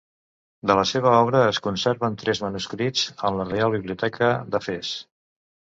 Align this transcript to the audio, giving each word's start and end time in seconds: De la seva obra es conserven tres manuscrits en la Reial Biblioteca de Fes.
De 0.69 0.75
la 0.79 0.85
seva 0.91 1.11
obra 1.25 1.41
es 1.49 1.59
conserven 1.67 2.17
tres 2.23 2.41
manuscrits 2.47 3.05
en 3.31 3.39
la 3.43 3.47
Reial 3.53 3.79
Biblioteca 3.79 4.33
de 4.57 4.67
Fes. 4.69 4.99